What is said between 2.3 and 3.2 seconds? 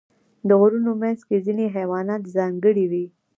ځانګړي وي.